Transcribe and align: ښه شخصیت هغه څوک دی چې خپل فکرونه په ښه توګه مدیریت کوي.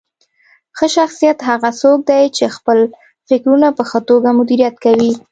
ښه 0.77 0.87
شخصیت 0.95 1.37
هغه 1.49 1.69
څوک 1.81 1.99
دی 2.09 2.23
چې 2.37 2.53
خپل 2.55 2.79
فکرونه 3.27 3.67
په 3.77 3.83
ښه 3.89 3.99
توګه 4.09 4.29
مدیریت 4.39 4.75
کوي. 4.85 5.11